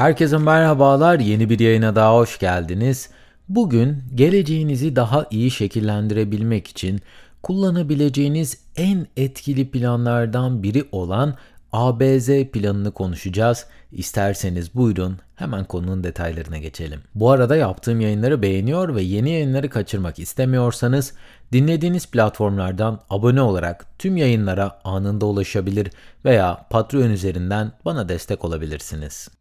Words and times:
Herkese 0.00 0.38
merhabalar. 0.38 1.18
Yeni 1.18 1.50
bir 1.50 1.58
yayına 1.58 1.96
daha 1.96 2.14
hoş 2.14 2.38
geldiniz. 2.38 3.10
Bugün 3.48 4.02
geleceğinizi 4.14 4.96
daha 4.96 5.26
iyi 5.30 5.50
şekillendirebilmek 5.50 6.68
için 6.68 7.00
kullanabileceğiniz 7.42 8.58
en 8.76 9.06
etkili 9.16 9.70
planlardan 9.70 10.62
biri 10.62 10.84
olan 10.92 11.34
ABZ 11.72 12.26
planını 12.52 12.90
konuşacağız. 12.90 13.66
İsterseniz 13.92 14.74
buyurun 14.74 15.18
hemen 15.36 15.64
konunun 15.64 16.04
detaylarına 16.04 16.58
geçelim. 16.58 17.00
Bu 17.14 17.30
arada 17.30 17.56
yaptığım 17.56 18.00
yayınları 18.00 18.42
beğeniyor 18.42 18.94
ve 18.94 19.02
yeni 19.02 19.30
yayınları 19.30 19.70
kaçırmak 19.70 20.18
istemiyorsanız 20.18 21.12
dinlediğiniz 21.52 22.06
platformlardan 22.06 23.00
abone 23.10 23.42
olarak 23.42 23.86
tüm 23.98 24.16
yayınlara 24.16 24.80
anında 24.84 25.26
ulaşabilir 25.26 25.90
veya 26.24 26.66
Patreon 26.70 27.10
üzerinden 27.10 27.72
bana 27.84 28.08
destek 28.08 28.44
olabilirsiniz. 28.44 29.39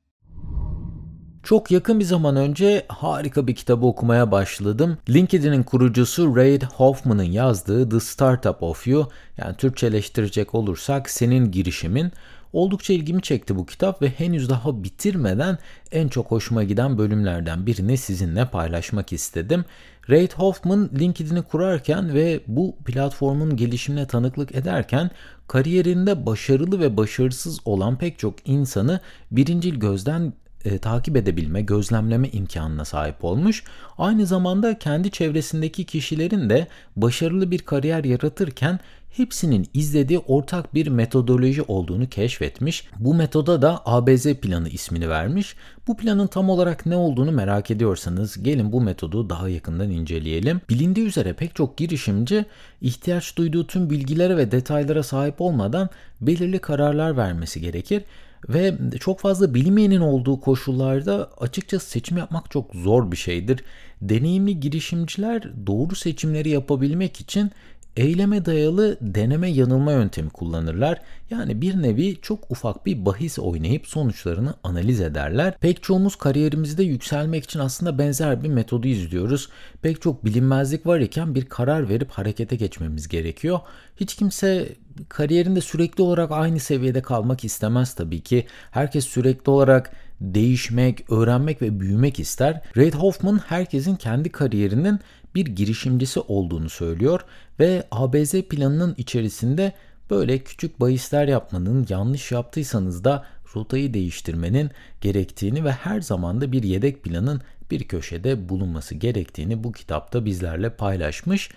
Çok 1.44 1.72
yakın 1.72 2.00
bir 2.00 2.06
zaman 2.06 2.36
önce 2.36 2.86
harika 2.88 3.48
bir 3.48 3.56
kitabı 3.56 3.86
okumaya 3.86 4.32
başladım. 4.32 4.98
LinkedIn'in 5.10 5.64
kurucusu 5.64 6.36
Reid 6.36 6.62
Hoffman'ın 6.62 7.24
yazdığı 7.24 7.90
The 7.90 8.00
Startup 8.00 8.64
of 8.64 8.88
You 8.88 9.10
yani 9.38 9.56
Türkçeleştirecek 9.56 10.56
olursak 10.56 11.10
senin 11.10 11.52
girişimin 11.52 12.12
Oldukça 12.54 12.94
ilgimi 12.94 13.22
çekti 13.22 13.56
bu 13.56 13.66
kitap 13.66 14.02
ve 14.02 14.10
henüz 14.10 14.50
daha 14.50 14.84
bitirmeden 14.84 15.58
en 15.92 16.08
çok 16.08 16.32
hoşuma 16.32 16.64
giden 16.64 16.98
bölümlerden 16.98 17.66
birini 17.66 17.98
sizinle 17.98 18.46
paylaşmak 18.46 19.14
istedim. 19.14 19.66
Reid 20.10 20.32
Hoffman 20.32 20.90
LinkedIn'i 21.00 21.42
kurarken 21.42 22.14
ve 22.14 22.40
bu 22.48 22.76
platformun 22.86 23.56
gelişimine 23.56 24.08
tanıklık 24.08 24.56
ederken 24.56 25.12
kariyerinde 25.48 26.26
başarılı 26.26 26.80
ve 26.80 26.98
başarısız 26.98 27.60
olan 27.66 27.98
pek 27.98 28.20
çok 28.20 28.36
insanı 28.46 29.00
birincil 29.32 29.76
gözden 29.76 30.34
e, 30.66 30.78
takip 30.78 31.18
edebilme, 31.18 31.62
gözlemleme 31.62 32.30
imkanına 32.30 32.86
sahip 32.86 33.24
olmuş. 33.24 33.64
Aynı 33.98 34.26
zamanda 34.26 34.80
kendi 34.80 35.12
çevresindeki 35.12 35.84
kişilerin 35.84 36.50
de 36.50 36.68
başarılı 36.96 37.52
bir 37.52 37.60
kariyer 37.60 38.04
yaratırken 38.04 38.80
hepsinin 39.10 39.68
izlediği 39.74 40.20
ortak 40.20 40.74
bir 40.74 40.88
metodoloji 40.88 41.62
olduğunu 41.62 42.10
keşfetmiş. 42.10 42.88
Bu 43.00 43.14
metoda 43.14 43.62
da 43.62 43.82
ABZ 43.86 44.34
planı 44.34 44.70
ismini 44.70 45.10
vermiş. 45.10 45.56
Bu 45.88 45.98
planın 45.98 46.28
tam 46.28 46.50
olarak 46.50 46.86
ne 46.86 46.96
olduğunu 46.96 47.32
merak 47.32 47.72
ediyorsanız 47.72 48.44
gelin 48.44 48.72
bu 48.72 48.82
metodu 48.82 49.30
daha 49.30 49.50
yakından 49.50 49.92
inceleyelim. 49.92 50.62
Bilindiği 50.70 51.06
üzere 51.06 51.34
pek 51.34 51.56
çok 51.56 51.78
girişimci 51.78 52.46
ihtiyaç 52.82 53.38
duyduğu 53.38 53.68
tüm 53.68 53.90
bilgilere 53.90 54.38
ve 54.38 54.52
detaylara 54.52 55.04
sahip 55.04 55.42
olmadan 55.42 55.90
belirli 56.22 56.60
kararlar 56.60 57.18
vermesi 57.18 57.62
gerekir 57.62 58.04
ve 58.50 58.78
çok 59.00 59.20
fazla 59.20 59.54
bilmeyenin 59.54 60.02
olduğu 60.02 60.40
koşullarda 60.40 61.30
açıkçası 61.38 61.90
seçim 61.90 62.18
yapmak 62.18 62.52
çok 62.52 62.76
zor 62.76 63.12
bir 63.12 63.18
şeydir. 63.18 63.64
Deneyimli 64.02 64.60
girişimciler 64.60 65.68
doğru 65.68 65.96
seçimleri 65.96 66.50
yapabilmek 66.50 67.22
için 67.22 67.52
eyleme 67.98 68.46
dayalı 68.46 68.98
deneme 69.02 69.50
yanılma 69.50 69.92
yöntemi 69.92 70.30
kullanırlar. 70.30 71.02
Yani 71.30 71.62
bir 71.62 71.82
nevi 71.82 72.22
çok 72.22 72.52
ufak 72.52 72.86
bir 72.86 73.06
bahis 73.06 73.40
oynayıp 73.40 73.88
sonuçlarını 73.88 74.54
analiz 74.64 75.02
ederler. 75.02 75.54
Pek 75.60 75.84
çoğumuz 75.84 76.16
kariyerimizde 76.16 76.84
yükselmek 76.84 77.44
için 77.44 77.60
aslında 77.60 77.98
benzer 77.98 78.44
bir 78.44 78.50
metodu 78.50 78.88
izliyoruz. 78.88 79.50
Pek 79.82 80.02
çok 80.02 80.26
bilinmezlik 80.26 80.86
var 80.86 81.00
iken 81.00 81.36
bir 81.36 81.46
karar 81.46 81.90
verip 81.90 82.10
harekete 82.12 82.56
geçmemiz 82.56 83.08
gerekiyor. 83.08 83.60
Hiç 83.96 84.16
kimse 84.16 84.70
kariyerinde 85.10 85.62
sürekli 85.62 86.04
olarak 86.04 86.32
aynı 86.32 86.60
seviyede 86.60 87.02
kalmak 87.02 87.46
istemez 87.46 87.94
tabii 87.94 88.22
ki. 88.22 88.48
Herkes 88.72 89.06
sürekli 89.06 89.50
olarak 89.50 89.92
değişmek, 90.22 91.12
öğrenmek 91.12 91.62
ve 91.62 91.80
büyümek 91.80 92.20
ister. 92.20 92.62
Reid 92.78 92.94
Hoffman 92.94 93.38
herkesin 93.38 93.96
kendi 93.96 94.30
kariyerinin 94.30 95.00
bir 95.36 95.46
girişimcisi 95.46 96.20
olduğunu 96.20 96.70
söylüyor 96.70 97.22
ve 97.60 97.84
ABZ 97.92 98.32
planının 98.32 98.96
içerisinde 98.98 99.74
böyle 100.10 100.40
küçük 100.40 100.80
bahisler 100.80 101.28
yapmanın, 101.28 101.86
yanlış 101.90 102.32
yaptıysanız 102.32 103.04
da 103.04 103.26
rotayı 103.56 103.94
değiştirmenin 103.94 104.72
gerektiğini 105.02 105.64
ve 105.64 105.72
her 105.72 106.02
zaman 106.02 106.42
da 106.42 106.52
bir 106.52 106.64
yedek 106.64 107.04
planın 107.04 107.42
bir 107.72 107.84
köşede 107.84 108.50
bulunması 108.50 108.96
gerektiğini 108.96 109.64
bu 109.64 109.72
kitapta 109.72 110.26
bizlerle 110.26 110.70
paylaşmış. 110.70 111.50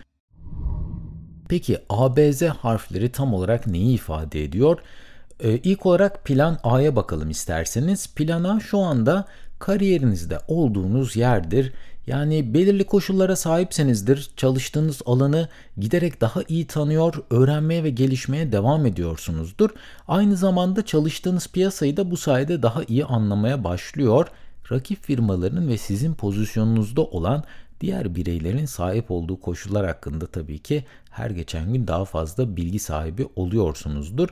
Peki 1.49 1.79
ABZ 1.89 2.43
harfleri 2.43 3.13
tam 3.13 3.35
olarak 3.35 3.67
neyi 3.67 3.95
ifade 3.95 4.45
ediyor? 4.45 4.79
Ee, 5.41 5.53
ilk 5.53 5.87
olarak 5.87 6.25
plan 6.25 6.59
A'ya 6.63 6.97
bakalım 6.97 7.31
isterseniz. 7.31 8.15
Plan 8.15 8.45
A 8.45 8.61
şu 8.61 8.79
anda 8.79 9.25
kariyerinizde 9.59 10.39
olduğunuz 10.49 11.17
yerdir. 11.17 11.73
Yani 12.13 12.55
belirli 12.55 12.85
koşullara 12.85 13.37
sahipsenizdir, 13.37 14.31
çalıştığınız 14.37 15.03
alanı 15.07 15.49
giderek 15.79 16.21
daha 16.21 16.41
iyi 16.49 16.67
tanıyor, 16.67 17.15
öğrenmeye 17.31 17.85
ve 17.85 17.91
gelişmeye 17.91 18.53
devam 18.53 18.87
ediyorsunuzdur. 18.87 19.71
Aynı 20.09 20.37
zamanda 20.37 20.87
çalıştığınız 20.87 21.49
piyasayı 21.49 21.97
da 21.97 22.11
bu 22.11 22.17
sayede 22.17 22.63
daha 22.63 22.85
iyi 22.85 23.05
anlamaya 23.05 23.65
başlıyor. 23.65 24.27
Rakip 24.73 25.03
firmaların 25.03 25.69
ve 25.69 25.79
sizin 25.79 26.15
pozisyonunuzda 26.15 27.03
olan 27.03 27.45
diğer 27.81 28.15
bireylerin 28.15 28.67
sahip 28.67 29.11
olduğu 29.11 29.41
koşullar 29.41 29.87
hakkında 29.87 30.27
tabii 30.27 30.59
ki 30.59 30.85
her 31.11 31.31
geçen 31.31 31.73
gün 31.73 31.87
daha 31.87 32.05
fazla 32.05 32.57
bilgi 32.57 32.79
sahibi 32.79 33.29
oluyorsunuzdur. 33.37 34.29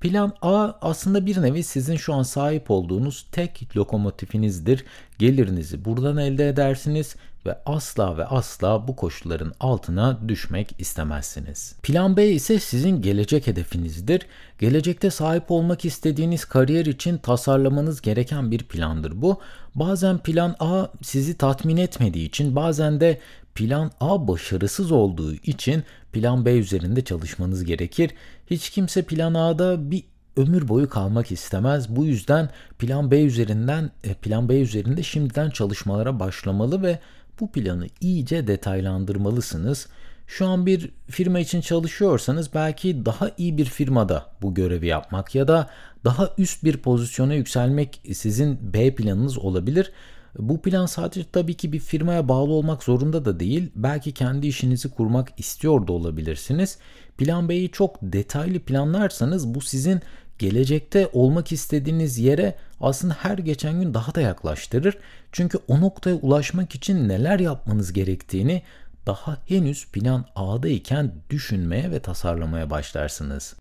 Plan 0.00 0.32
A 0.42 0.72
aslında 0.80 1.26
bir 1.26 1.42
nevi 1.42 1.62
sizin 1.62 1.96
şu 1.96 2.14
an 2.14 2.22
sahip 2.22 2.70
olduğunuz 2.70 3.26
tek 3.32 3.76
lokomotifinizdir. 3.76 4.84
Gelirinizi 5.18 5.84
buradan 5.84 6.16
elde 6.16 6.48
edersiniz 6.48 7.16
ve 7.46 7.58
asla 7.66 8.18
ve 8.18 8.24
asla 8.24 8.88
bu 8.88 8.96
koşulların 8.96 9.52
altına 9.60 10.18
düşmek 10.28 10.74
istemezsiniz. 10.78 11.74
Plan 11.82 12.16
B 12.16 12.28
ise 12.28 12.58
sizin 12.58 13.02
gelecek 13.02 13.46
hedefinizdir. 13.46 14.26
Gelecekte 14.58 15.10
sahip 15.10 15.50
olmak 15.50 15.84
istediğiniz 15.84 16.44
kariyer 16.44 16.86
için 16.86 17.18
tasarlamanız 17.18 18.00
gereken 18.00 18.50
bir 18.50 18.58
plandır 18.58 19.22
bu. 19.22 19.40
Bazen 19.74 20.18
plan 20.18 20.56
A 20.60 20.86
sizi 21.02 21.38
tatmin 21.38 21.76
etmediği 21.76 22.28
için 22.28 22.56
bazen 22.56 23.00
de 23.00 23.20
plan 23.54 23.90
A 24.00 24.28
başarısız 24.28 24.92
olduğu 24.92 25.34
için 25.34 25.84
plan 26.12 26.44
B 26.44 26.52
üzerinde 26.52 27.04
çalışmanız 27.04 27.64
gerekir. 27.64 28.10
Hiç 28.50 28.70
kimse 28.70 29.02
plan 29.02 29.34
A'da 29.34 29.90
bir 29.90 30.04
ömür 30.36 30.68
boyu 30.68 30.88
kalmak 30.88 31.32
istemez. 31.32 31.96
Bu 31.96 32.04
yüzden 32.04 32.50
plan 32.78 33.10
B 33.10 33.22
üzerinden 33.22 33.90
e, 34.04 34.14
plan 34.14 34.48
B 34.48 34.60
üzerinde 34.60 35.02
şimdiden 35.02 35.50
çalışmalara 35.50 36.20
başlamalı 36.20 36.82
ve 36.82 36.98
bu 37.40 37.52
planı 37.52 37.86
iyice 38.00 38.46
detaylandırmalısınız. 38.46 39.88
Şu 40.26 40.46
an 40.46 40.66
bir 40.66 40.90
firma 41.10 41.40
için 41.40 41.60
çalışıyorsanız 41.60 42.54
belki 42.54 43.06
daha 43.06 43.30
iyi 43.38 43.58
bir 43.58 43.64
firmada 43.64 44.26
bu 44.42 44.54
görevi 44.54 44.86
yapmak 44.86 45.34
ya 45.34 45.48
da 45.48 45.70
daha 46.04 46.30
üst 46.38 46.64
bir 46.64 46.76
pozisyona 46.76 47.34
yükselmek 47.34 48.02
sizin 48.12 48.72
B 48.74 48.94
planınız 48.94 49.38
olabilir. 49.38 49.92
Bu 50.38 50.62
plan 50.62 50.86
sadece 50.86 51.24
tabii 51.32 51.54
ki 51.54 51.72
bir 51.72 51.78
firmaya 51.78 52.28
bağlı 52.28 52.52
olmak 52.52 52.82
zorunda 52.82 53.24
da 53.24 53.40
değil. 53.40 53.70
Belki 53.76 54.12
kendi 54.12 54.46
işinizi 54.46 54.90
kurmak 54.90 55.28
istiyor 55.36 55.86
da 55.86 55.92
olabilirsiniz. 55.92 56.78
Plan 57.18 57.48
B'yi 57.48 57.70
çok 57.70 57.96
detaylı 58.02 58.60
planlarsanız 58.60 59.54
bu 59.54 59.60
sizin 59.60 60.00
gelecekte 60.38 61.08
olmak 61.12 61.52
istediğiniz 61.52 62.18
yere 62.18 62.54
aslında 62.80 63.14
her 63.14 63.38
geçen 63.38 63.80
gün 63.80 63.94
daha 63.94 64.14
da 64.14 64.20
yaklaştırır. 64.20 64.98
Çünkü 65.32 65.58
o 65.68 65.80
noktaya 65.80 66.16
ulaşmak 66.16 66.74
için 66.74 67.08
neler 67.08 67.40
yapmanız 67.40 67.92
gerektiğini 67.92 68.62
daha 69.06 69.36
henüz 69.46 69.86
plan 69.86 70.24
A'da 70.34 70.68
iken 70.68 71.12
düşünmeye 71.30 71.90
ve 71.90 72.00
tasarlamaya 72.00 72.70
başlarsınız. 72.70 73.56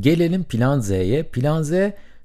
Gelelim 0.00 0.44
plan 0.44 0.80
Z'ye. 0.80 1.22
Plan 1.22 1.62
Z 1.62 1.72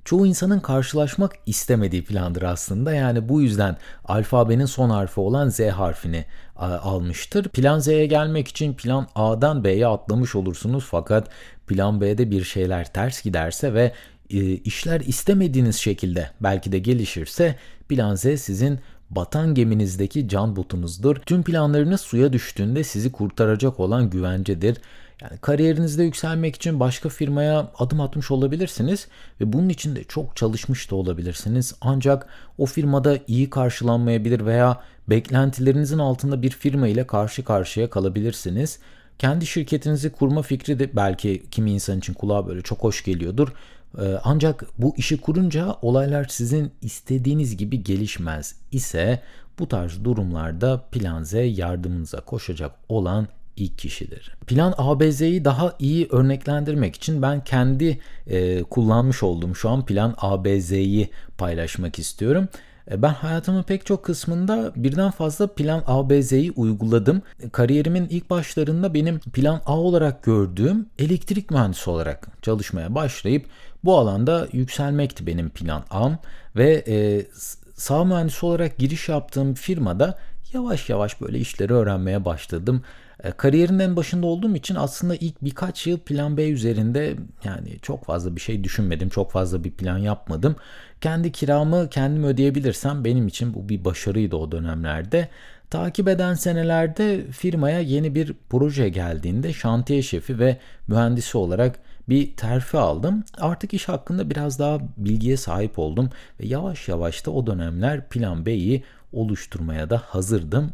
çoğu 0.06 0.28
insanın 0.28 0.60
karşılaşmak 0.60 1.32
istemediği 1.46 2.04
plandır 2.04 2.42
aslında. 2.42 2.94
Yani 2.94 3.30
bu 3.30 3.42
yüzden 3.42 3.78
alfabenin 4.06 4.66
son 4.66 4.90
harfi 4.90 5.20
olan 5.20 5.50
Z 5.50 5.60
harfini 5.60 6.26
almıştır. 6.56 7.50
Plan 7.50 7.80
Z'ye 7.80 8.06
gelmek 8.06 8.48
için 8.48 8.74
plan 8.74 9.08
A'dan 9.16 9.64
B'ye 9.64 9.88
atlamış 9.88 10.36
olursunuz 10.36 10.86
fakat 10.92 11.30
plan 11.68 12.02
B'de 12.02 12.32
bir 12.32 12.44
şeyler 12.44 12.94
ters 12.94 13.24
giderse 13.24 13.74
ve 13.74 13.92
e, 14.30 14.38
işler 14.54 15.02
istemediğiniz 15.02 15.76
şekilde 15.76 16.30
belki 16.42 16.72
de 16.72 16.80
gelişirse 16.80 17.56
plan 17.90 18.16
Z 18.16 18.22
sizin 18.22 18.80
batan 19.10 19.54
geminizdeki 19.54 20.28
can 20.28 20.56
botunuzdur. 20.56 21.16
Tüm 21.16 21.44
planlarınız 21.44 22.02
suya 22.02 22.34
düştüğünde 22.34 22.84
sizi 22.84 23.12
kurtaracak 23.12 23.80
olan 23.80 24.10
güvencedir. 24.10 24.78
Yani 25.22 25.38
kariyerinizde 25.38 26.04
yükselmek 26.04 26.56
için 26.56 26.80
başka 26.80 27.10
firmaya 27.10 27.72
adım 27.80 28.02
atmış 28.02 28.32
olabilirsiniz 28.32 29.08
ve 29.42 29.54
bunun 29.54 29.70
için 29.70 29.96
de 29.96 30.04
çok 30.04 30.36
çalışmış 30.36 30.92
da 30.92 30.96
olabilirsiniz. 30.96 31.76
Ancak 31.82 32.28
o 32.58 32.66
firmada 32.66 33.20
iyi 33.28 33.50
karşılanmayabilir 33.50 34.46
veya 34.46 34.82
beklentilerinizin 35.10 35.98
altında 36.00 36.42
bir 36.42 36.50
firma 36.50 36.88
ile 36.88 37.08
karşı 37.08 37.44
karşıya 37.44 37.90
kalabilirsiniz. 37.90 38.80
Kendi 39.20 39.46
şirketinizi 39.46 40.12
kurma 40.12 40.42
fikri 40.42 40.80
de 40.80 40.96
belki 40.96 41.44
kimi 41.52 41.72
insan 41.72 41.98
için 42.00 42.14
kulağa 42.14 42.48
böyle 42.48 42.62
çok 42.62 42.84
hoş 42.84 43.04
geliyordur. 43.04 43.54
Ee, 44.02 44.20
ancak 44.24 44.66
bu 44.78 44.94
işi 44.98 45.22
kurunca 45.22 45.76
olaylar 45.82 46.26
sizin 46.30 46.72
istediğiniz 46.82 47.58
gibi 47.58 47.84
gelişmez 47.84 48.56
ise 48.72 49.22
bu 49.60 49.68
tarz 49.68 50.04
durumlarda 50.04 50.82
Plan 50.92 51.24
Z 51.24 51.34
yardımınıza 51.34 52.22
koşacak 52.22 52.72
olan 52.90 53.28
ilk 53.58 53.78
kişidir. 53.78 54.36
Plan 54.48 54.74
ABZ'yi 54.78 55.46
daha 55.46 55.74
iyi 55.80 56.08
örneklendirmek 56.12 56.96
için 56.96 57.22
ben 57.22 57.44
kendi 57.44 58.00
e, 58.28 58.64
kullanmış 58.64 59.24
olduğum 59.24 59.56
şu 59.56 59.70
an 59.70 59.86
Plan 59.86 60.16
ABZ'yi 60.18 61.10
paylaşmak 61.38 62.00
istiyorum. 62.00 62.48
E, 62.92 63.02
ben 63.02 63.14
hayatımın 63.14 63.64
pek 63.64 63.86
çok 63.86 64.06
kısmında 64.06 64.72
birden 64.76 65.12
fazla 65.12 65.48
plan 65.48 65.84
A, 65.88 66.10
B, 66.10 66.22
Z'yi 66.22 66.52
uyguladım. 66.52 67.22
Kariyerimin 67.52 68.08
ilk 68.10 68.30
başlarında 68.30 68.94
benim 68.94 69.20
plan 69.20 69.62
A 69.66 69.78
olarak 69.78 70.24
gördüğüm 70.24 70.86
elektrik 71.00 71.52
mühendisi 71.52 71.90
olarak 71.90 72.28
çalışmaya 72.42 72.96
başlayıp 72.96 73.46
bu 73.84 73.98
alanda 73.98 74.48
yükselmekti 74.52 75.28
benim 75.28 75.50
plan 75.50 75.84
A'm 75.90 76.18
ve 76.56 76.84
e, 76.88 77.26
sağ 77.74 78.04
mühendisi 78.04 78.46
olarak 78.46 78.78
giriş 78.78 79.10
yaptığım 79.10 79.54
firmada 79.54 80.20
yavaş 80.54 80.90
yavaş 80.90 81.22
böyle 81.22 81.40
işleri 81.40 81.74
öğrenmeye 81.74 82.26
başladım. 82.26 82.82
E, 83.24 83.32
kariyerin 83.32 83.80
en 83.80 83.96
başında 83.96 84.28
olduğum 84.28 84.56
için 84.56 84.76
aslında 84.76 85.16
ilk 85.16 85.44
birkaç 85.44 85.88
yıl 85.88 86.00
plan 86.00 86.38
B 86.38 86.50
üzerinde 86.50 87.16
yani 87.44 87.80
çok 87.82 88.06
fazla 88.06 88.36
bir 88.36 88.42
şey 88.42 88.64
düşünmedim. 88.64 89.10
Çok 89.10 89.32
fazla 89.32 89.64
bir 89.64 89.72
plan 89.72 89.98
yapmadım. 89.98 90.56
Kendi 91.02 91.32
kiramı 91.32 91.90
kendim 91.90 92.24
ödeyebilirsem 92.24 93.06
benim 93.06 93.28
için 93.28 93.54
bu 93.54 93.70
bir 93.70 93.86
başarıydı 93.86 94.36
o 94.36 94.52
dönemlerde. 94.52 95.30
Takip 95.70 96.08
eden 96.08 96.34
senelerde 96.34 97.32
firmaya 97.32 97.80
yeni 97.80 98.16
bir 98.16 98.34
proje 98.50 98.90
geldiğinde 98.90 99.54
şantiye 99.54 100.02
şefi 100.02 100.40
ve 100.40 100.58
mühendisi 100.88 101.38
olarak 101.38 101.80
bir 102.10 102.36
terfi 102.36 102.78
aldım. 102.78 103.24
Artık 103.38 103.74
iş 103.74 103.88
hakkında 103.88 104.30
biraz 104.30 104.60
daha 104.60 104.80
bilgiye 104.98 105.38
sahip 105.38 105.80
oldum 105.80 106.10
ve 106.40 106.48
yavaş 106.48 106.88
yavaş 106.88 107.26
da 107.26 107.32
o 107.32 107.48
dönemler 107.48 108.10
plan 108.10 108.46
B'yi 108.46 108.84
oluşturmaya 109.14 109.90
da 109.90 109.98
hazırdım. 109.98 110.72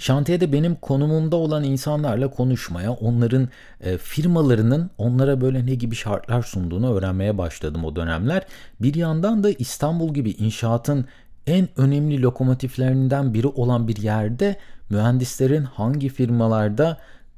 Şantiyede 0.00 0.52
benim 0.52 0.74
konumumda 0.74 1.36
olan 1.36 1.64
insanlarla 1.64 2.30
konuşmaya, 2.30 2.92
onların 2.92 3.48
e, 3.80 3.98
firmalarının 3.98 4.90
onlara 4.98 5.40
böyle 5.40 5.66
ne 5.66 5.74
gibi 5.74 5.94
şartlar 5.94 6.42
sunduğunu 6.42 6.94
öğrenmeye 6.94 7.38
başladım 7.38 7.84
o 7.84 7.96
dönemler. 7.96 8.46
Bir 8.80 8.94
yandan 8.94 9.44
da 9.44 9.50
İstanbul 9.50 10.14
gibi 10.14 10.30
inşaatın 10.30 11.04
en 11.46 11.68
önemli 11.76 12.22
lokomotiflerinden 12.22 13.34
biri 13.34 13.46
olan 13.46 13.88
bir 13.88 13.96
yerde 13.96 14.56
mühendislerin 14.90 15.64
hangi 15.64 16.08
firmalarda 16.08 16.96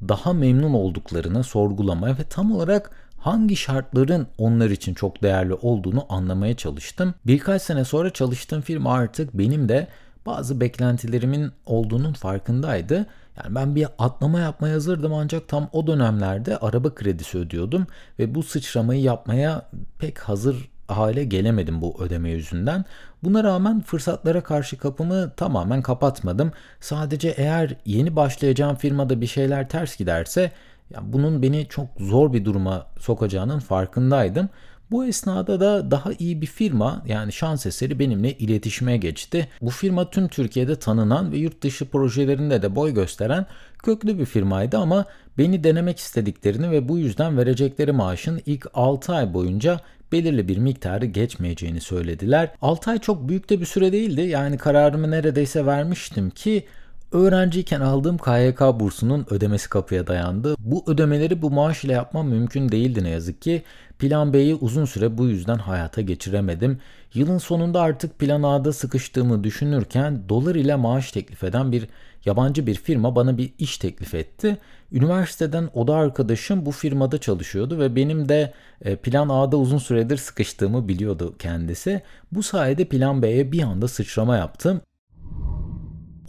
daha 0.09 0.33
memnun 0.33 0.73
olduklarını 0.73 1.45
sorgulamaya 1.45 2.19
ve 2.19 2.25
tam 2.25 2.53
olarak 2.53 2.91
hangi 3.19 3.57
şartların 3.57 4.27
onlar 4.39 4.71
için 4.71 4.95
çok 4.95 5.23
değerli 5.23 5.55
olduğunu 5.55 6.07
anlamaya 6.09 6.57
çalıştım. 6.57 7.15
Birkaç 7.27 7.63
sene 7.63 7.85
sonra 7.85 8.11
çalıştığım 8.11 8.61
firma 8.61 8.93
artık 8.93 9.35
benim 9.35 9.69
de 9.69 9.89
bazı 10.27 10.61
beklentilerimin 10.61 11.53
olduğunun 11.67 12.13
farkındaydı. 12.13 13.07
Yani 13.37 13.55
ben 13.55 13.75
bir 13.75 13.87
atlama 13.99 14.41
yapmaya 14.41 14.75
hazırdım 14.75 15.15
ancak 15.15 15.49
tam 15.49 15.69
o 15.73 15.87
dönemlerde 15.87 16.57
araba 16.57 16.95
kredisi 16.95 17.39
ödüyordum 17.39 17.87
ve 18.19 18.35
bu 18.35 18.43
sıçramayı 18.43 19.03
yapmaya 19.03 19.69
pek 19.99 20.19
hazır 20.19 20.71
hale 20.89 21.25
gelemedim 21.25 21.81
bu 21.81 21.97
ödeme 22.01 22.31
yüzünden. 22.31 22.85
Buna 23.23 23.45
rağmen 23.45 23.81
fırsatlara 23.81 24.41
karşı 24.43 24.79
kapımı 24.79 25.33
tamamen 25.37 25.83
kapatmadım. 25.83 26.53
Sadece 26.81 27.29
eğer 27.29 27.77
yeni 27.85 28.17
başlayacağım 28.17 28.77
firmada 28.77 29.21
bir 29.21 29.27
şeyler 29.27 29.69
ters 29.69 29.97
giderse 29.97 30.53
ya 30.91 31.01
bunun 31.03 31.43
beni 31.43 31.67
çok 31.69 31.87
zor 32.01 32.33
bir 32.33 32.45
duruma 32.45 32.87
sokacağının 32.99 33.59
farkındaydım. 33.59 34.49
Bu 34.93 35.05
esnada 35.07 35.61
da 35.61 35.91
daha 35.91 36.13
iyi 36.19 36.41
bir 36.41 36.47
firma 36.47 37.03
yani 37.07 37.33
şans 37.33 37.67
eseri 37.67 37.99
benimle 37.99 38.33
iletişime 38.33 38.97
geçti. 38.97 39.49
Bu 39.63 39.71
firma 39.71 40.11
tüm 40.11 40.29
Türkiye'de 40.29 40.77
tanınan 40.77 41.33
ve 41.33 41.37
yurt 41.37 41.63
dışı 41.63 41.91
projelerinde 41.91 42.63
de 42.63 42.77
boy 42.77 42.95
gösteren 42.95 43.47
köklü 43.83 44.19
bir 44.19 44.25
firmaydı 44.25 44.79
ama 44.79 45.05
beni 45.39 45.65
denemek 45.65 45.99
istediklerini 45.99 46.71
ve 46.71 46.89
bu 46.89 46.99
yüzden 46.99 47.39
verecekleri 47.39 47.93
maaşın 47.93 48.43
ilk 48.47 48.67
6 48.75 49.15
ay 49.15 49.35
boyunca 49.35 49.81
belirli 50.13 50.49
bir 50.49 50.57
miktarı 50.59 51.07
geçmeyeceğini 51.07 51.81
söylediler. 51.81 52.51
6 52.63 52.91
ay 52.91 52.99
çok 52.99 53.29
büyük 53.29 53.51
de 53.51 53.61
bir 53.61 53.67
süre 53.67 53.93
değildi. 53.93 54.21
Yani 54.21 54.59
kararımı 54.59 55.11
neredeyse 55.11 55.67
vermiştim 55.67 56.31
ki 56.31 56.67
Öğrenciyken 57.13 57.81
aldığım 57.81 58.19
KYK 58.19 58.61
bursunun 58.61 59.27
ödemesi 59.31 59.69
kapıya 59.69 60.07
dayandı. 60.07 60.57
Bu 60.59 60.85
ödemeleri 60.87 61.43
bu 61.43 61.51
maaş 61.51 61.85
ile 61.85 61.93
yapmam 61.93 62.29
mümkün 62.29 62.69
değildi 62.69 63.05
ne 63.05 63.09
yazık 63.09 63.43
ki. 63.43 63.63
Plan 63.99 64.33
B'yi 64.33 64.55
uzun 64.55 64.85
süre 64.85 65.19
bu 65.19 65.27
yüzden 65.27 65.59
hayata 65.59 66.01
geçiremedim. 66.01 66.79
Yılın 67.15 67.39
sonunda 67.39 67.81
artık 67.81 68.19
plan 68.19 68.43
A'da 68.43 68.73
sıkıştığımı 68.73 69.45
düşünürken 69.45 70.29
dolar 70.29 70.55
ile 70.55 70.75
maaş 70.75 71.13
teklif 71.13 71.45
eden 71.45 71.73
bir 71.73 71.89
yabancı 72.25 72.67
bir 72.67 72.75
firma 72.75 73.17
bana 73.17 73.39
bir 73.39 73.53
iş 73.59 73.79
teklif 73.79 74.15
etti. 74.15 74.59
Üniversiteden 74.93 75.69
oda 75.75 75.95
arkadaşım 75.95 76.67
bu 76.67 76.71
firmada 76.71 77.19
çalışıyordu 77.19 77.79
ve 77.79 77.97
benim 77.97 78.29
de 78.29 78.53
e, 78.85 78.97
plan 78.97 79.29
A'da 79.29 79.57
uzun 79.57 79.79
süredir 79.79 80.17
sıkıştığımı 80.17 80.89
biliyordu 80.89 81.35
kendisi. 81.39 82.03
Bu 82.33 82.43
sayede 82.43 82.85
plan 82.85 83.23
B'ye 83.23 83.53
bir 83.53 83.63
anda 83.63 83.89
sıçrama 83.89 84.37
yaptım. 84.37 84.81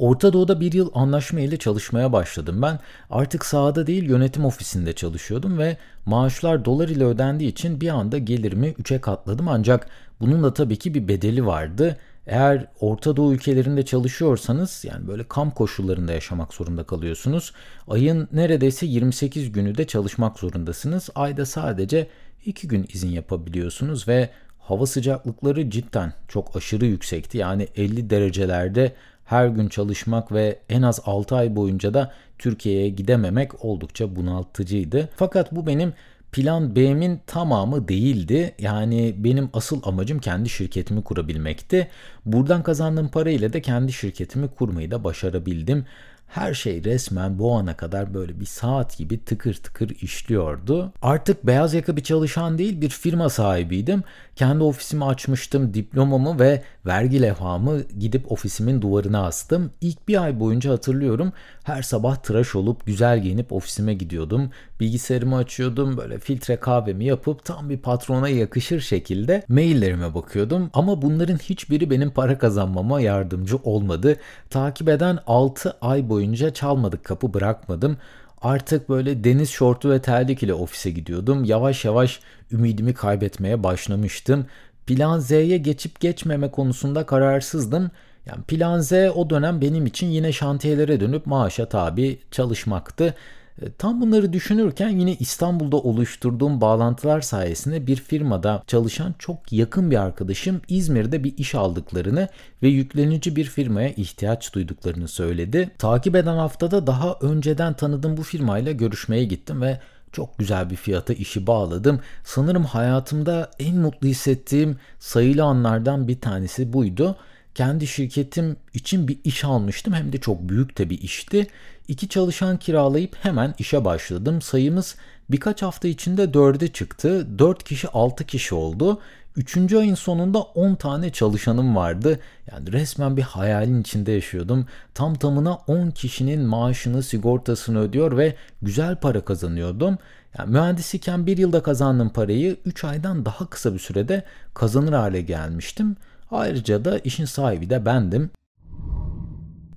Orta 0.03 0.33
Doğu'da 0.33 0.59
bir 0.59 0.73
yıl 0.73 0.89
anlaşma 0.93 1.39
ile 1.39 1.57
çalışmaya 1.57 2.13
başladım. 2.13 2.61
Ben 2.61 2.79
artık 3.09 3.45
sahada 3.45 3.87
değil 3.87 4.03
yönetim 4.03 4.45
ofisinde 4.45 4.93
çalışıyordum 4.93 5.57
ve 5.57 5.77
maaşlar 6.05 6.65
dolar 6.65 6.89
ile 6.89 7.05
ödendiği 7.05 7.49
için 7.49 7.81
bir 7.81 7.89
anda 7.89 8.17
gelirimi 8.17 8.67
3'e 8.67 9.01
katladım 9.01 9.47
ancak 9.47 9.87
bunun 10.19 10.43
da 10.43 10.53
tabii 10.53 10.75
ki 10.75 10.93
bir 10.93 11.07
bedeli 11.07 11.45
vardı. 11.45 11.97
Eğer 12.27 12.67
Orta 12.79 13.15
Doğu 13.15 13.33
ülkelerinde 13.33 13.85
çalışıyorsanız 13.85 14.85
yani 14.85 15.07
böyle 15.07 15.23
kamp 15.23 15.55
koşullarında 15.55 16.11
yaşamak 16.11 16.53
zorunda 16.53 16.83
kalıyorsunuz. 16.83 17.53
Ayın 17.87 18.27
neredeyse 18.31 18.85
28 18.85 19.51
günü 19.51 19.77
de 19.77 19.87
çalışmak 19.87 20.39
zorundasınız. 20.39 21.09
Ayda 21.15 21.45
sadece 21.45 22.07
2 22.45 22.67
gün 22.67 22.85
izin 22.93 23.09
yapabiliyorsunuz 23.09 24.07
ve 24.07 24.29
hava 24.59 24.85
sıcaklıkları 24.85 25.69
cidden 25.69 26.13
çok 26.27 26.55
aşırı 26.55 26.85
yüksekti. 26.85 27.37
Yani 27.37 27.67
50 27.75 28.09
derecelerde 28.09 28.93
her 29.25 29.47
gün 29.47 29.67
çalışmak 29.67 30.31
ve 30.31 30.59
en 30.69 30.81
az 30.81 31.01
6 31.05 31.35
ay 31.35 31.55
boyunca 31.55 31.93
da 31.93 32.11
Türkiye'ye 32.39 32.89
gidememek 32.89 33.65
oldukça 33.65 34.15
bunaltıcıydı. 34.15 35.09
Fakat 35.15 35.51
bu 35.51 35.67
benim 35.67 35.93
plan 36.31 36.75
B'min 36.75 37.19
tamamı 37.27 37.87
değildi. 37.87 38.55
Yani 38.59 39.15
benim 39.17 39.49
asıl 39.53 39.81
amacım 39.83 40.19
kendi 40.19 40.49
şirketimi 40.49 41.03
kurabilmekti. 41.03 41.87
Buradan 42.25 42.63
kazandığım 42.63 43.07
parayla 43.09 43.53
da 43.53 43.61
kendi 43.61 43.93
şirketimi 43.93 44.47
kurmayı 44.47 44.91
da 44.91 45.03
başarabildim. 45.03 45.85
Her 46.33 46.53
şey 46.53 46.83
resmen 46.83 47.39
bu 47.39 47.55
ana 47.55 47.77
kadar 47.77 48.13
böyle 48.13 48.39
bir 48.39 48.45
saat 48.45 48.97
gibi 48.97 49.25
tıkır 49.25 49.53
tıkır 49.53 49.89
işliyordu. 49.89 50.93
Artık 51.01 51.47
beyaz 51.47 51.73
yaka 51.73 51.95
bir 51.95 52.03
çalışan 52.03 52.57
değil 52.57 52.81
bir 52.81 52.89
firma 52.89 53.29
sahibiydim. 53.29 54.03
Kendi 54.35 54.63
ofisimi 54.63 55.05
açmıştım, 55.05 55.73
diplomamı 55.73 56.39
ve 56.39 56.63
vergi 56.85 57.21
levhamı 57.21 57.81
gidip 57.99 58.31
ofisimin 58.31 58.81
duvarına 58.81 59.25
astım. 59.25 59.71
İlk 59.81 60.07
bir 60.07 60.23
ay 60.23 60.39
boyunca 60.39 60.71
hatırlıyorum 60.71 61.33
her 61.63 61.81
sabah 61.81 62.15
tıraş 62.15 62.55
olup 62.55 62.85
güzel 62.85 63.21
giyinip 63.21 63.53
ofisime 63.53 63.93
gidiyordum. 63.93 64.49
Bilgisayarımı 64.79 65.37
açıyordum 65.37 65.97
böyle 65.97 66.19
filtre 66.19 66.55
kahvemi 66.55 67.05
yapıp 67.05 67.45
tam 67.45 67.69
bir 67.69 67.77
patrona 67.77 68.29
yakışır 68.29 68.81
şekilde 68.81 69.43
maillerime 69.47 70.15
bakıyordum. 70.15 70.69
Ama 70.73 71.01
bunların 71.01 71.37
hiçbiri 71.37 71.89
benim 71.89 72.11
para 72.11 72.37
kazanmama 72.37 73.01
yardımcı 73.01 73.57
olmadı. 73.57 74.17
Takip 74.49 74.89
eden 74.89 75.19
6 75.27 75.77
ay 75.81 76.09
boyunca 76.09 76.53
çalmadık 76.53 77.03
kapı 77.03 77.33
bırakmadım. 77.33 77.97
Artık 78.41 78.89
böyle 78.89 79.23
deniz 79.23 79.49
şortu 79.49 79.89
ve 79.89 80.01
terlik 80.01 80.43
ile 80.43 80.53
ofise 80.53 80.91
gidiyordum. 80.91 81.43
Yavaş 81.43 81.85
yavaş 81.85 82.19
ümidimi 82.51 82.93
kaybetmeye 82.93 83.63
başlamıştım. 83.63 84.45
Plan 84.87 85.19
Z'ye 85.19 85.57
geçip 85.57 85.99
geçmeme 85.99 86.51
konusunda 86.51 87.05
kararsızdım. 87.05 87.91
Yani 88.25 88.43
plan 88.43 88.81
Z 88.81 88.91
o 89.15 89.29
dönem 89.29 89.61
benim 89.61 89.85
için 89.85 90.07
yine 90.07 90.31
şantiyelere 90.31 90.99
dönüp 90.99 91.25
maaşa 91.25 91.69
tabi 91.69 92.19
çalışmaktı. 92.31 93.15
E, 93.61 93.71
tam 93.77 94.01
bunları 94.01 94.33
düşünürken 94.33 94.89
yine 94.89 95.15
İstanbul'da 95.15 95.77
oluşturduğum 95.77 96.61
bağlantılar 96.61 97.21
sayesinde 97.21 97.87
bir 97.87 97.95
firmada 97.95 98.63
çalışan 98.67 99.15
çok 99.19 99.53
yakın 99.53 99.91
bir 99.91 100.01
arkadaşım 100.01 100.61
İzmir'de 100.67 101.23
bir 101.23 101.37
iş 101.37 101.55
aldıklarını 101.55 102.27
ve 102.63 102.67
yüklenici 102.67 103.35
bir 103.35 103.45
firmaya 103.45 103.89
ihtiyaç 103.89 104.53
duyduklarını 104.53 105.07
söyledi. 105.07 105.69
Takip 105.77 106.15
eden 106.15 106.37
haftada 106.37 106.87
daha 106.87 107.17
önceden 107.21 107.73
tanıdığım 107.73 108.17
bu 108.17 108.23
firmayla 108.23 108.71
görüşmeye 108.71 109.23
gittim 109.23 109.61
ve 109.61 109.79
çok 110.11 110.39
güzel 110.39 110.69
bir 110.69 110.75
fiyata 110.75 111.13
işi 111.13 111.47
bağladım. 111.47 111.99
Sanırım 112.23 112.63
hayatımda 112.63 113.51
en 113.59 113.77
mutlu 113.77 114.07
hissettiğim 114.07 114.77
sayılı 114.99 115.43
anlardan 115.43 116.07
bir 116.07 116.21
tanesi 116.21 116.73
buydu 116.73 117.15
kendi 117.55 117.87
şirketim 117.87 118.55
için 118.73 119.07
bir 119.07 119.17
iş 119.23 119.43
almıştım. 119.43 119.93
Hem 119.93 120.13
de 120.13 120.17
çok 120.17 120.49
büyük 120.49 120.77
de 120.77 120.89
bir 120.89 121.01
işti. 121.01 121.47
İki 121.87 122.09
çalışan 122.09 122.57
kiralayıp 122.57 123.15
hemen 123.21 123.55
işe 123.59 123.85
başladım. 123.85 124.41
Sayımız 124.41 124.95
Birkaç 125.29 125.61
hafta 125.61 125.87
içinde 125.87 126.23
4'e 126.23 126.67
çıktı. 126.67 127.39
4 127.39 127.63
kişi 127.63 127.87
6 127.87 128.25
kişi 128.25 128.55
oldu. 128.55 128.99
Üçüncü 129.35 129.77
ayın 129.77 129.95
sonunda 129.95 130.39
10 130.39 130.75
tane 130.75 131.09
çalışanım 131.09 131.75
vardı. 131.75 132.19
Yani 132.51 132.71
resmen 132.71 133.17
bir 133.17 133.21
hayalin 133.21 133.81
içinde 133.81 134.11
yaşıyordum. 134.11 134.67
Tam 134.93 135.15
tamına 135.15 135.55
10 135.55 135.91
kişinin 135.91 136.41
maaşını, 136.41 137.03
sigortasını 137.03 137.79
ödüyor 137.79 138.17
ve 138.17 138.35
güzel 138.61 138.95
para 138.95 139.25
kazanıyordum. 139.25 139.97
Yani 140.37 140.51
mühendis 140.51 140.93
iken 140.93 141.25
bir 141.25 141.37
yılda 141.37 141.63
kazandığım 141.63 142.09
parayı 142.09 142.57
3 142.65 142.83
aydan 142.83 143.25
daha 143.25 143.49
kısa 143.49 143.73
bir 143.73 143.79
sürede 143.79 144.23
kazanır 144.53 144.93
hale 144.93 145.21
gelmiştim. 145.21 145.95
Ayrıca 146.33 146.85
da 146.85 146.99
işin 146.99 147.25
sahibi 147.25 147.69
de 147.69 147.85
bendim. 147.85 148.29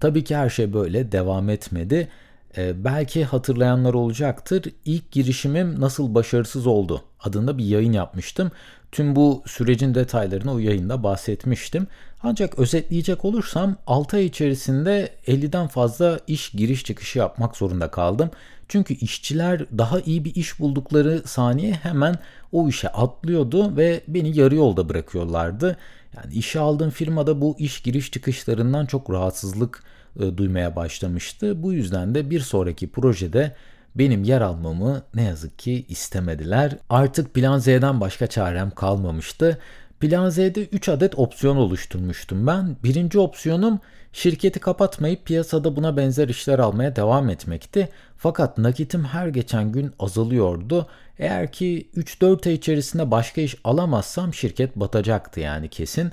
Tabii 0.00 0.24
ki 0.24 0.36
her 0.36 0.50
şey 0.50 0.72
böyle 0.72 1.12
devam 1.12 1.50
etmedi. 1.50 2.08
Ee, 2.56 2.84
belki 2.84 3.24
hatırlayanlar 3.24 3.94
olacaktır. 3.94 4.64
İlk 4.84 5.10
girişimim 5.10 5.80
nasıl 5.80 6.14
başarısız 6.14 6.66
oldu 6.66 7.02
adında 7.20 7.58
bir 7.58 7.64
yayın 7.64 7.92
yapmıştım. 7.92 8.50
Tüm 8.92 9.16
bu 9.16 9.42
sürecin 9.46 9.94
detaylarını 9.94 10.52
o 10.52 10.58
yayında 10.58 11.02
bahsetmiştim. 11.02 11.86
Ancak 12.22 12.58
özetleyecek 12.58 13.24
olursam 13.24 13.76
6 13.86 14.16
ay 14.16 14.26
içerisinde 14.26 15.10
50'den 15.26 15.66
fazla 15.66 16.20
iş 16.26 16.50
giriş 16.50 16.84
çıkışı 16.84 17.18
yapmak 17.18 17.56
zorunda 17.56 17.90
kaldım. 17.90 18.30
Çünkü 18.68 18.94
işçiler 18.94 19.78
daha 19.78 20.00
iyi 20.00 20.24
bir 20.24 20.34
iş 20.34 20.60
buldukları 20.60 21.22
saniye 21.26 21.72
hemen 21.72 22.18
o 22.52 22.68
işe 22.68 22.88
atlıyordu 22.88 23.76
ve 23.76 24.00
beni 24.08 24.38
yarı 24.38 24.54
yolda 24.54 24.88
bırakıyorlardı. 24.88 25.76
Yani 26.16 26.34
işe 26.34 26.60
aldığım 26.60 26.90
firmada 26.90 27.40
bu 27.40 27.56
iş 27.58 27.80
giriş 27.80 28.10
çıkışlarından 28.10 28.86
çok 28.86 29.10
rahatsızlık 29.10 29.82
e, 30.20 30.36
duymaya 30.36 30.76
başlamıştı. 30.76 31.62
Bu 31.62 31.72
yüzden 31.72 32.14
de 32.14 32.30
bir 32.30 32.40
sonraki 32.40 32.90
projede 32.90 33.54
benim 33.94 34.24
yer 34.24 34.40
almamı 34.40 35.02
ne 35.14 35.22
yazık 35.22 35.58
ki 35.58 35.84
istemediler. 35.88 36.76
Artık 36.90 37.34
Plan 37.34 37.58
Z'den 37.58 38.00
başka 38.00 38.26
çarem 38.26 38.70
kalmamıştı. 38.70 39.58
Plan 40.00 40.28
Z'de 40.28 40.64
3 40.64 40.88
adet 40.88 41.18
opsiyon 41.18 41.56
oluşturmuştum 41.56 42.46
ben. 42.46 42.76
Birinci 42.84 43.18
opsiyonum 43.18 43.80
şirketi 44.12 44.60
kapatmayıp 44.60 45.24
piyasada 45.26 45.76
buna 45.76 45.96
benzer 45.96 46.28
işler 46.28 46.58
almaya 46.58 46.96
devam 46.96 47.30
etmekti. 47.30 47.88
Fakat 48.16 48.58
nakitim 48.58 49.04
her 49.04 49.28
geçen 49.28 49.72
gün 49.72 49.92
azalıyordu. 49.98 50.86
Eğer 51.18 51.52
ki 51.52 51.88
3-4 51.96 52.48
ay 52.48 52.54
içerisinde 52.54 53.10
başka 53.10 53.40
iş 53.40 53.56
alamazsam 53.64 54.34
şirket 54.34 54.76
batacaktı 54.76 55.40
yani 55.40 55.68
kesin. 55.68 56.12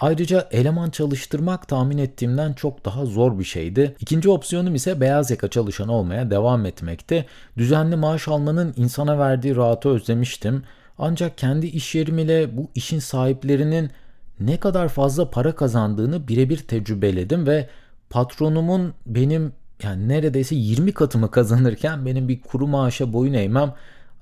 Ayrıca 0.00 0.48
eleman 0.50 0.90
çalıştırmak 0.90 1.68
tahmin 1.68 1.98
ettiğimden 1.98 2.52
çok 2.52 2.84
daha 2.84 3.06
zor 3.06 3.38
bir 3.38 3.44
şeydi. 3.44 3.94
İkinci 4.00 4.30
opsiyonum 4.30 4.74
ise 4.74 5.00
beyaz 5.00 5.30
yaka 5.30 5.48
çalışan 5.48 5.88
olmaya 5.88 6.30
devam 6.30 6.66
etmekti. 6.66 7.26
Düzenli 7.56 7.96
maaş 7.96 8.28
almanın 8.28 8.74
insana 8.76 9.18
verdiği 9.18 9.56
rahatı 9.56 9.88
özlemiştim. 9.88 10.62
Ancak 10.98 11.38
kendi 11.38 11.66
iş 11.66 11.94
yerim 11.94 12.18
ile 12.18 12.56
bu 12.56 12.70
işin 12.74 12.98
sahiplerinin 12.98 13.90
ne 14.40 14.56
kadar 14.56 14.88
fazla 14.88 15.30
para 15.30 15.54
kazandığını 15.54 16.28
birebir 16.28 16.58
tecrübeledim 16.58 17.46
ve 17.46 17.68
patronumun 18.10 18.94
benim 19.06 19.52
yani 19.82 20.08
neredeyse 20.08 20.54
20 20.54 20.92
katımı 20.92 21.30
kazanırken 21.30 22.06
benim 22.06 22.28
bir 22.28 22.40
kuru 22.40 22.66
maaşa 22.66 23.12
boyun 23.12 23.32
eğmem 23.32 23.74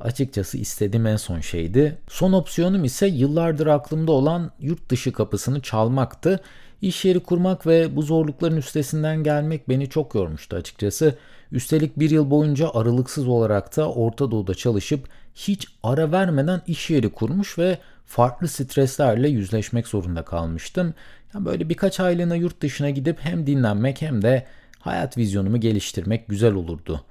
açıkçası 0.03 0.59
istediğim 0.59 1.07
en 1.07 1.17
son 1.17 1.41
şeydi. 1.41 1.99
Son 2.09 2.33
opsiyonum 2.33 2.85
ise 2.85 3.07
yıllardır 3.07 3.67
aklımda 3.67 4.13
olan 4.13 4.51
yurt 4.61 4.89
dışı 4.89 5.13
kapısını 5.13 5.61
çalmaktı. 5.61 6.41
İş 6.83 7.05
yeri 7.05 7.21
kurmak 7.21 7.67
ve 7.67 7.97
bu 7.97 8.03
zorlukların 8.03 8.57
üstesinden 8.57 9.23
gelmek 9.23 9.69
beni 9.69 9.89
çok 9.91 10.15
yormuştu 10.15 10.57
açıkçası. 10.57 11.19
Üstelik 11.53 11.99
bir 11.99 12.11
yıl 12.11 12.31
boyunca 12.31 12.71
aralıksız 12.75 13.29
olarak 13.29 13.77
da 13.77 13.93
Orta 13.93 14.31
Doğu'da 14.31 14.55
çalışıp 14.55 15.09
hiç 15.35 15.69
ara 15.83 16.13
vermeden 16.13 16.63
iş 16.67 16.91
yeri 16.91 17.09
kurmuş 17.09 17.59
ve 17.59 17.79
farklı 18.07 18.49
streslerle 18.49 19.29
yüzleşmek 19.29 19.87
zorunda 19.87 20.23
kalmıştım. 20.23 20.95
Yani 21.35 21.45
böyle 21.45 21.69
birkaç 21.69 22.01
aylığına 22.01 22.37
yurt 22.37 22.61
dışına 22.61 22.91
gidip 22.91 23.21
hem 23.21 23.47
dinlenmek 23.47 24.03
hem 24.03 24.23
de 24.23 24.47
hayat 24.81 25.19
vizyonumu 25.19 25.61
geliştirmek 25.61 26.29
güzel 26.29 26.55
olurdu 26.55 27.05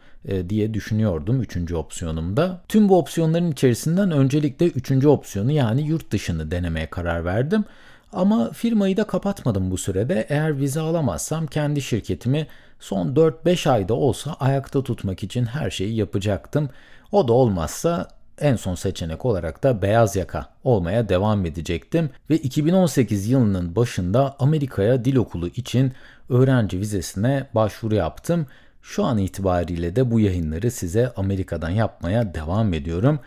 diye 0.49 0.73
düşünüyordum 0.73 1.41
üçüncü 1.41 1.75
opsiyonumda. 1.75 2.61
Tüm 2.67 2.89
bu 2.89 2.97
opsiyonların 2.97 3.51
içerisinden 3.51 4.11
öncelikle 4.11 4.65
üçüncü 4.67 5.07
opsiyonu 5.07 5.51
yani 5.51 5.81
yurt 5.81 6.11
dışını 6.11 6.51
denemeye 6.51 6.89
karar 6.89 7.25
verdim. 7.25 7.65
Ama 8.13 8.51
firmayı 8.51 8.97
da 8.97 9.03
kapatmadım 9.03 9.71
bu 9.71 9.77
sürede. 9.77 10.25
Eğer 10.29 10.57
vize 10.57 10.79
alamazsam 10.79 11.47
kendi 11.47 11.81
şirketimi 11.81 12.47
son 12.79 13.15
4-5 13.15 13.69
ayda 13.69 13.93
olsa 13.93 14.33
ayakta 14.39 14.83
tutmak 14.83 15.23
için 15.23 15.45
her 15.45 15.69
şeyi 15.69 15.95
yapacaktım. 15.95 16.69
O 17.11 17.27
da 17.27 17.33
olmazsa 17.33 18.07
en 18.41 18.55
son 18.55 18.75
seçenek 18.75 19.25
olarak 19.25 19.63
da 19.63 19.81
beyaz 19.81 20.15
yaka 20.15 20.45
olmaya 20.63 21.09
devam 21.09 21.45
edecektim 21.45 22.09
ve 22.29 22.37
2018 22.37 23.27
yılının 23.27 23.75
başında 23.75 24.35
Amerika'ya 24.39 25.05
dil 25.05 25.15
okulu 25.15 25.47
için 25.47 25.93
öğrenci 26.29 26.79
vizesine 26.79 27.47
başvuru 27.55 27.95
yaptım. 27.95 28.47
Şu 28.81 29.03
an 29.03 29.17
itibariyle 29.17 29.95
de 29.95 30.11
bu 30.11 30.19
yayınları 30.19 30.71
size 30.71 31.13
Amerika'dan 31.15 31.69
yapmaya 31.69 32.33
devam 32.33 32.73
ediyorum. 32.73 33.19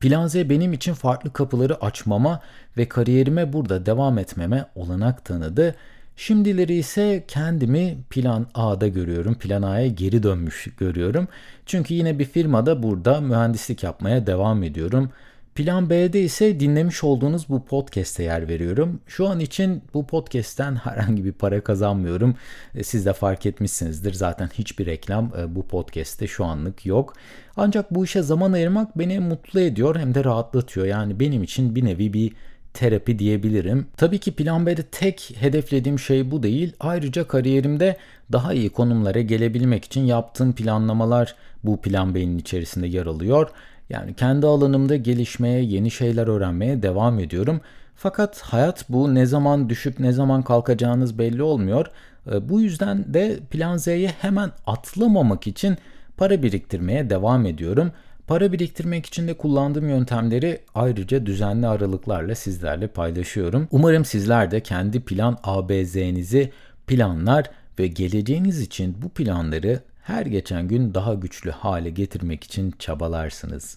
Plan 0.00 0.26
Z 0.26 0.34
benim 0.34 0.72
için 0.72 0.94
farklı 0.94 1.32
kapıları 1.32 1.84
açmama 1.84 2.40
ve 2.76 2.88
kariyerime 2.88 3.52
burada 3.52 3.86
devam 3.86 4.18
etmeme 4.18 4.66
olanak 4.74 5.24
tanıdı. 5.24 5.74
Şimdileri 6.16 6.74
ise 6.74 7.24
kendimi 7.28 7.98
plan 8.10 8.46
A'da 8.54 8.88
görüyorum. 8.88 9.34
Plan 9.34 9.62
A'ya 9.62 9.86
geri 9.86 10.22
dönmüş 10.22 10.68
görüyorum. 10.78 11.28
Çünkü 11.66 11.94
yine 11.94 12.18
bir 12.18 12.24
firmada 12.24 12.82
burada 12.82 13.20
mühendislik 13.20 13.82
yapmaya 13.82 14.26
devam 14.26 14.62
ediyorum. 14.62 15.10
Plan 15.56 15.90
B'de 15.90 16.20
ise 16.20 16.60
dinlemiş 16.60 17.04
olduğunuz 17.04 17.48
bu 17.48 17.64
podcast'e 17.64 18.22
yer 18.22 18.48
veriyorum. 18.48 19.00
Şu 19.06 19.28
an 19.28 19.40
için 19.40 19.82
bu 19.94 20.06
podcast'ten 20.06 20.74
herhangi 20.84 21.24
bir 21.24 21.32
para 21.32 21.60
kazanmıyorum. 21.60 22.34
E, 22.74 22.82
siz 22.82 23.06
de 23.06 23.12
fark 23.12 23.46
etmişsinizdir. 23.46 24.12
Zaten 24.12 24.50
hiçbir 24.58 24.86
reklam 24.86 25.32
e, 25.38 25.54
bu 25.54 25.66
podcast'te 25.66 26.26
şu 26.26 26.44
anlık 26.44 26.86
yok. 26.86 27.14
Ancak 27.56 27.94
bu 27.94 28.04
işe 28.04 28.22
zaman 28.22 28.52
ayırmak 28.52 28.98
beni 28.98 29.20
mutlu 29.20 29.60
ediyor 29.60 29.96
hem 29.96 30.14
de 30.14 30.24
rahatlatıyor. 30.24 30.86
Yani 30.86 31.20
benim 31.20 31.42
için 31.42 31.74
bir 31.74 31.84
nevi 31.84 32.12
bir 32.12 32.32
terapi 32.74 33.18
diyebilirim. 33.18 33.86
Tabii 33.96 34.18
ki 34.18 34.32
plan 34.32 34.66
B'de 34.66 34.82
tek 34.82 35.34
hedeflediğim 35.40 35.98
şey 35.98 36.30
bu 36.30 36.42
değil. 36.42 36.72
Ayrıca 36.80 37.28
kariyerimde 37.28 37.96
daha 38.32 38.52
iyi 38.52 38.70
konumlara 38.70 39.20
gelebilmek 39.20 39.84
için 39.84 40.04
yaptığım 40.04 40.52
planlamalar 40.52 41.34
bu 41.64 41.80
plan 41.80 42.14
B'nin 42.14 42.38
içerisinde 42.38 42.86
yer 42.86 43.06
alıyor. 43.06 43.50
Yani 43.90 44.14
kendi 44.14 44.46
alanımda 44.46 44.96
gelişmeye, 44.96 45.62
yeni 45.62 45.90
şeyler 45.90 46.26
öğrenmeye 46.26 46.82
devam 46.82 47.18
ediyorum. 47.18 47.60
Fakat 47.96 48.40
hayat 48.40 48.90
bu 48.90 49.14
ne 49.14 49.26
zaman 49.26 49.68
düşüp 49.68 50.00
ne 50.00 50.12
zaman 50.12 50.42
kalkacağınız 50.42 51.18
belli 51.18 51.42
olmuyor. 51.42 51.86
Ee, 52.32 52.48
bu 52.48 52.60
yüzden 52.60 53.14
de 53.14 53.38
plan 53.50 53.76
Z'ye 53.76 54.08
hemen 54.08 54.50
atlamamak 54.66 55.46
için 55.46 55.76
para 56.16 56.42
biriktirmeye 56.42 57.10
devam 57.10 57.46
ediyorum. 57.46 57.92
Para 58.26 58.52
biriktirmek 58.52 59.06
için 59.06 59.28
de 59.28 59.34
kullandığım 59.34 59.88
yöntemleri 59.88 60.60
ayrıca 60.74 61.26
düzenli 61.26 61.66
aralıklarla 61.66 62.34
sizlerle 62.34 62.86
paylaşıyorum. 62.86 63.68
Umarım 63.70 64.04
sizler 64.04 64.50
de 64.50 64.60
kendi 64.60 65.00
plan 65.00 65.38
ABZ'nizi 65.42 66.52
planlar 66.86 67.50
ve 67.78 67.86
geleceğiniz 67.86 68.60
için 68.60 68.96
bu 69.02 69.08
planları 69.08 69.80
her 70.06 70.26
geçen 70.26 70.68
gün 70.68 70.94
daha 70.94 71.14
güçlü 71.14 71.50
hale 71.50 71.90
getirmek 71.90 72.44
için 72.44 72.74
çabalarsınız. 72.78 73.76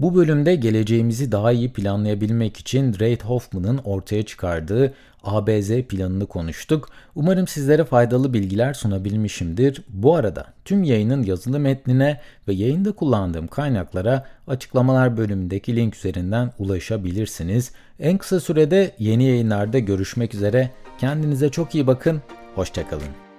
Bu 0.00 0.14
bölümde 0.14 0.54
geleceğimizi 0.54 1.32
daha 1.32 1.52
iyi 1.52 1.72
planlayabilmek 1.72 2.56
için 2.56 2.98
Reid 3.00 3.20
Hoffman'ın 3.20 3.78
ortaya 3.78 4.22
çıkardığı 4.22 4.94
ABZ 5.22 5.70
planını 5.88 6.26
konuştuk. 6.26 6.88
Umarım 7.14 7.46
sizlere 7.46 7.84
faydalı 7.84 8.34
bilgiler 8.34 8.74
sunabilmişimdir. 8.74 9.82
Bu 9.88 10.16
arada 10.16 10.46
tüm 10.64 10.84
yayının 10.84 11.22
yazılı 11.22 11.60
metnine 11.60 12.20
ve 12.48 12.52
yayında 12.52 12.92
kullandığım 12.92 13.46
kaynaklara 13.46 14.26
açıklamalar 14.46 15.16
bölümündeki 15.16 15.76
link 15.76 15.96
üzerinden 15.96 16.52
ulaşabilirsiniz. 16.58 17.72
En 17.98 18.18
kısa 18.18 18.40
sürede 18.40 18.94
yeni 18.98 19.24
yayınlarda 19.24 19.78
görüşmek 19.78 20.34
üzere. 20.34 20.70
Kendinize 20.98 21.48
çok 21.48 21.74
iyi 21.74 21.86
bakın. 21.86 22.22
Hoşçakalın. 22.54 23.29